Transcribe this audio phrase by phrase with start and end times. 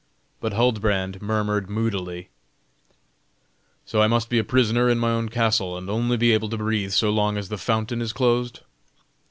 [0.39, 2.29] But Huldbrand murmured moodily:
[3.85, 6.57] "So I must be a prisoner in my own castle, and only be able to
[6.57, 8.61] breathe so long as the fountain is closed!